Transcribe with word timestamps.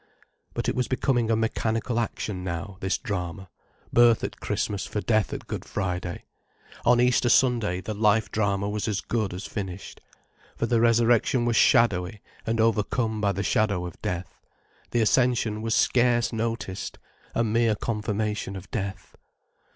But 0.55 0.67
it 0.67 0.75
was 0.75 0.87
becoming 0.87 1.29
a 1.29 1.35
mechanical 1.35 1.99
action 1.99 2.43
now, 2.43 2.77
this 2.79 2.97
drama: 2.97 3.51
birth 3.93 4.23
at 4.23 4.39
Christmas 4.39 4.83
for 4.87 4.99
death 4.99 5.31
at 5.31 5.45
Good 5.45 5.63
Friday. 5.63 6.23
On 6.85 6.99
Easter 6.99 7.29
Sunday 7.29 7.81
the 7.81 7.93
life 7.93 8.31
drama 8.31 8.67
was 8.67 8.87
as 8.87 8.99
good 8.99 9.31
as 9.31 9.45
finished. 9.45 10.01
For 10.57 10.65
the 10.65 10.81
Resurrection 10.81 11.45
was 11.45 11.55
shadowy 11.55 12.23
and 12.47 12.59
overcome 12.59 13.21
by 13.21 13.31
the 13.31 13.43
shadow 13.43 13.85
of 13.85 14.01
death, 14.01 14.33
the 14.89 15.01
Ascension 15.01 15.61
was 15.61 15.75
scarce 15.75 16.33
noticed, 16.33 16.97
a 17.35 17.43
mere 17.43 17.75
confirmation 17.75 18.55
of 18.55 18.71
death. 18.71 19.15